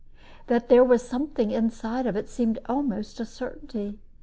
[0.47, 3.99] That there was something inside of it seemed almost a certainty.